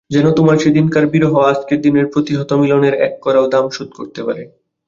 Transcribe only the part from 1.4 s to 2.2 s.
আজকের দিনের